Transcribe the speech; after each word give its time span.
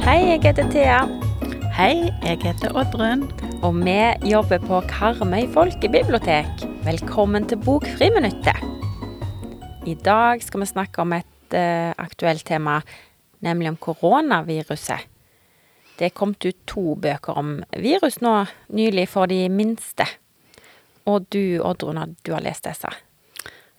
Hei, 0.00 0.24
jeg 0.26 0.40
heter 0.42 0.66
Thea, 0.72 1.00
Hei, 1.76 2.08
jeg 2.24 2.38
heter 2.42 2.72
Oddrun. 2.74 3.22
og 3.62 3.76
vi 3.76 4.30
jobber 4.30 4.58
på 4.58 4.80
Karmøy 4.88 5.46
folkebibliotek. 5.54 6.64
Velkommen 6.84 7.46
til 7.48 7.60
Bokfriminuttet. 7.62 8.58
I 9.86 9.94
dag 9.94 10.42
skal 10.42 10.60
vi 10.60 10.66
snakke 10.66 11.04
om 11.04 11.12
et 11.12 11.54
uh, 11.54 11.92
aktuelt 11.98 12.44
tema, 12.46 12.80
nemlig 13.40 13.68
om 13.68 13.76
koronaviruset. 13.76 15.06
Det 16.00 16.06
er 16.08 16.16
kommet 16.16 16.44
ut 16.48 16.56
to 16.64 16.94
bøker 16.96 17.36
om 17.36 17.58
virus 17.76 18.22
nå 18.24 18.32
nylig 18.72 19.04
for 19.12 19.28
de 19.28 19.42
minste. 19.52 20.06
Og 21.04 21.26
du, 21.28 21.60
Oddrun, 21.60 22.16
du 22.24 22.32
har 22.32 22.40
lest 22.40 22.64
disse. 22.64 22.88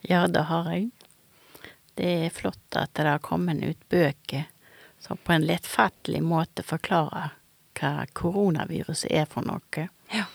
Ja, 0.06 0.28
det 0.30 0.44
har 0.46 0.68
jeg. 0.70 0.92
Det 1.98 2.12
er 2.26 2.30
flott 2.30 2.78
at 2.78 2.94
det 2.94 3.08
har 3.10 3.18
kommet 3.26 3.58
ut 3.66 3.88
bøker 3.90 4.46
som 5.02 5.18
på 5.18 5.34
en 5.34 5.48
lettfattelig 5.48 6.22
måte 6.22 6.62
forklarer 6.62 7.34
hva 7.80 8.06
koronaviruset 8.14 9.10
er 9.10 9.26
for 9.26 9.42
noe. 9.42 9.88
Ja. 10.14 10.28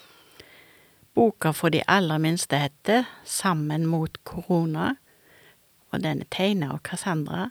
Boka 1.15 1.53
for 1.55 1.71
de 1.71 1.85
aller 1.87 2.19
minste 2.19 2.59
heter 2.59 3.07
Sammen 3.23 3.87
mot 3.87 4.19
korona, 4.27 4.97
og 5.95 6.03
den 6.03 6.25
er 6.25 6.31
tegna 6.35 6.73
av 6.75 6.83
Cassandra. 6.83 7.47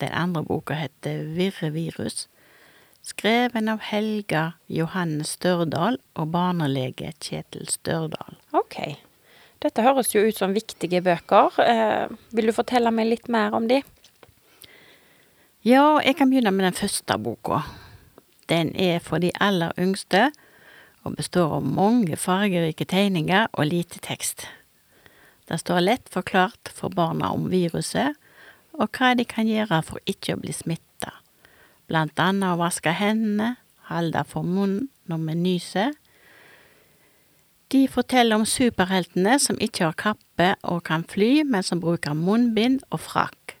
Den 0.00 0.16
andre 0.16 0.42
boka 0.48 0.78
heter 0.78 1.28
Virrevirus, 1.36 2.30
skreven 3.08 3.68
av 3.72 3.82
Helga 3.88 4.52
Johanne 4.70 5.24
Størdal 5.26 5.98
og 6.18 6.32
barnelege 6.34 7.12
Kjetil 7.22 7.68
Størdal. 7.70 8.36
Ok. 8.56 8.98
Dette 9.62 9.82
høres 9.82 10.12
jo 10.14 10.22
ut 10.22 10.38
som 10.38 10.54
viktige 10.54 11.00
bøker. 11.02 11.56
Eh, 11.64 12.12
vil 12.36 12.50
du 12.50 12.54
fortelle 12.54 12.92
meg 12.94 13.10
litt 13.10 13.30
mer 13.32 13.56
om 13.58 13.66
de? 13.70 13.80
Ja, 15.66 15.98
jeg 16.04 16.14
kan 16.18 16.30
begynne 16.30 16.52
med 16.54 16.68
den 16.68 16.78
første 16.78 17.18
boka. 17.18 17.64
Den 18.48 18.70
er 18.78 19.02
for 19.04 19.20
de 19.20 19.32
aller 19.40 19.74
yngste, 19.78 20.30
og 21.04 21.16
består 21.18 21.58
av 21.58 21.66
mange 21.66 22.16
fargerike 22.16 22.86
tegninger 22.88 23.48
og 23.52 23.68
lite 23.68 24.00
tekst. 24.04 24.46
Det 25.48 25.58
står 25.60 25.84
lett 25.84 26.10
forklart 26.12 26.70
for 26.74 26.92
barna 26.92 27.32
om 27.34 27.48
viruset, 27.50 28.16
og 28.78 28.92
hva 28.94 29.14
de 29.18 29.24
kan 29.26 29.48
gjøre 29.48 29.82
for 29.82 29.98
ikke 30.06 30.36
å 30.36 30.42
bli 30.42 30.54
smitta. 30.54 30.87
Blant 31.88 32.20
annet 32.20 32.52
å 32.52 32.60
vaske 32.60 32.92
hendene, 32.92 33.56
holde 33.88 34.24
for 34.28 34.44
munnen 34.44 34.90
når 35.08 35.22
vi 35.24 35.36
nyser. 35.40 35.94
De 37.72 37.84
forteller 37.88 38.36
om 38.36 38.44
superheltene 38.48 39.38
som 39.40 39.56
ikke 39.60 39.86
har 39.86 39.96
kappe 39.96 40.50
og 40.68 40.82
kan 40.88 41.04
fly, 41.08 41.44
men 41.44 41.64
som 41.64 41.80
bruker 41.80 42.16
munnbind 42.16 42.82
og 42.90 43.00
frakk. 43.04 43.56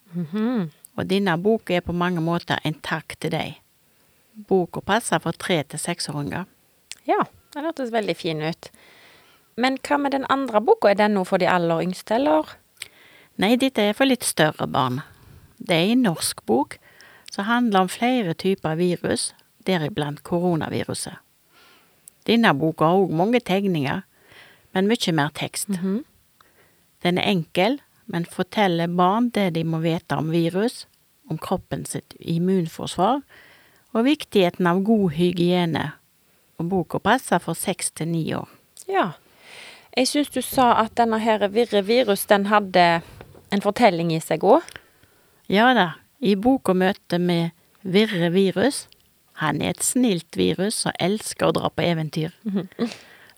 Og 0.96 1.06
denne 1.08 1.36
boka 1.40 1.76
er 1.76 1.84
på 1.84 1.92
mange 1.92 2.20
måter 2.24 2.60
en 2.64 2.76
takk 2.84 3.16
til 3.20 3.32
deg. 3.32 3.58
Boka 4.48 4.80
passer 4.80 5.20
for 5.20 5.32
tre 5.32 5.62
til 5.64 5.80
seksåringer. 5.80 6.44
Ja, 7.08 7.24
den 7.54 7.64
hørtes 7.64 7.92
veldig 7.92 8.16
fin 8.16 8.40
ut. 8.42 8.70
Men 9.56 9.78
hva 9.82 9.98
med 9.98 10.12
den 10.12 10.26
andre 10.30 10.60
boka? 10.60 10.90
Er 10.90 10.94
den 10.94 11.16
noe 11.16 11.26
for 11.26 11.38
de 11.38 11.48
aller 11.48 11.82
yngste, 11.82 12.14
eller? 12.14 12.56
Nei, 13.36 13.56
dette 13.56 13.82
er 13.82 13.96
for 13.96 14.08
litt 14.08 14.24
større 14.24 14.66
barn. 14.66 15.00
Det 15.58 15.74
er 15.74 15.92
en 15.92 16.04
norsk 16.06 16.44
bok 16.46 16.78
som 17.32 17.44
handler 17.44 17.80
om 17.80 17.88
flere 17.88 18.34
typer 18.34 18.78
virus, 18.78 19.34
deriblant 19.66 20.22
koronaviruset. 20.22 21.18
Denne 22.28 22.52
boka 22.56 22.88
har 22.88 23.04
òg 23.04 23.12
mange 23.16 23.40
tegninger, 23.40 24.02
men 24.76 24.88
mye 24.88 25.12
mer 25.16 25.32
tekst. 25.36 25.70
Den 27.02 27.18
er 27.18 27.30
enkel, 27.30 27.78
men 28.06 28.24
forteller 28.28 28.88
barn 28.88 29.30
det 29.30 29.54
de 29.56 29.64
må 29.64 29.80
vite 29.84 30.16
om 30.16 30.30
virus, 30.32 30.86
om 31.28 31.38
kroppen 31.38 31.84
sitt 31.84 32.16
immunforsvar, 32.20 33.22
og 33.96 34.04
viktigheten 34.04 34.66
av 34.68 34.82
god 34.84 35.10
hygiene. 35.16 35.92
Og 36.58 36.68
boka 36.68 36.98
passer 36.98 37.40
for 37.40 37.56
seks 37.56 37.92
til 37.92 38.08
ni 38.12 38.24
år. 38.34 38.48
Ja. 38.88 39.12
Jeg 39.96 40.08
syns 40.08 40.32
du 40.34 40.40
sa 40.44 40.72
at 40.82 40.96
denne 40.98 41.18
her 41.22 41.46
Virre 41.48 41.82
virus, 41.84 42.26
den 42.26 42.46
hadde 42.46 43.00
en 43.52 43.64
fortelling 43.64 44.12
i 44.12 44.20
seg 44.20 44.44
òg. 44.44 44.64
Ja 45.48 45.72
da, 45.74 45.92
i 46.20 46.34
boka 46.34 46.74
møter 46.74 47.22
vi 47.22 47.40
Virre 47.88 48.32
virus. 48.34 48.88
Han 49.38 49.62
er 49.62 49.70
et 49.70 49.84
snilt 49.86 50.36
virus 50.36 50.82
som 50.82 50.96
elsker 50.98 51.48
å 51.48 51.54
dra 51.54 51.70
på 51.70 51.84
eventyr. 51.86 52.34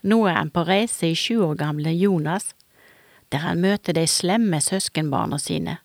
Nå 0.01 0.17
er 0.25 0.39
han 0.39 0.49
på 0.49 0.63
reise 0.65 1.11
i 1.11 1.15
sju 1.15 1.43
år 1.45 1.59
gamle 1.59 1.93
Jonas, 1.93 2.55
der 3.29 3.45
han 3.45 3.61
møter 3.61 3.93
de 3.95 4.07
slemme 4.09 4.59
søskenbarna 4.65 5.37
sine. 5.39 5.77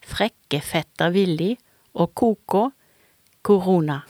Frekke 0.00 0.62
fetter 0.64 1.12
Willy 1.12 1.52
og 1.92 2.14
Koko 2.16 2.70
Korona. 3.44 4.00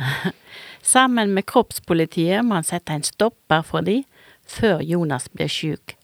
Sammen 0.82 1.32
med 1.36 1.46
kroppspolitiet 1.46 2.44
må 2.44 2.58
han 2.58 2.66
sette 2.66 2.96
en 2.96 3.06
stopper 3.06 3.62
for 3.66 3.86
de 3.86 4.00
før 4.42 4.82
Jonas 4.82 5.30
blir 5.30 5.48
sjuk. 5.48 5.94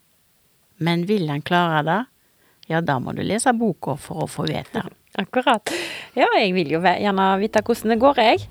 Men 0.79 1.09
vil 1.11 1.27
han 1.33 1.43
klare 1.43 1.83
det, 1.83 2.03
ja, 2.71 2.81
da 2.81 2.99
må 3.03 3.15
du 3.17 3.23
lese 3.27 3.53
boka 3.57 3.97
for 3.99 4.25
å 4.25 4.31
få 4.31 4.47
vite. 4.49 4.87
Akkurat. 5.17 5.73
Ja, 6.17 6.29
jeg 6.37 6.53
vil 6.57 6.75
jo 6.77 6.83
gjerne 6.85 7.31
vite 7.41 7.63
hvordan 7.65 7.95
det 7.95 8.01
går, 8.03 8.21
jeg. 8.21 8.45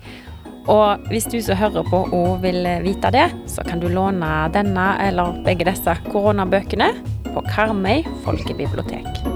Og 0.66 1.06
hvis 1.12 1.28
du 1.30 1.38
som 1.44 1.58
hører 1.60 1.86
på 1.86 2.02
og 2.10 2.42
vil 2.42 2.66
vite 2.82 3.12
det, 3.14 3.28
så 3.46 3.62
kan 3.66 3.82
du 3.82 3.86
låne 3.86 4.32
denne 4.54 4.88
eller 5.06 5.38
begge 5.46 5.68
disse 5.70 5.94
koronabøkene 6.10 6.90
på 7.30 7.46
Karmøy 7.52 8.02
folkebibliotek. 8.26 9.35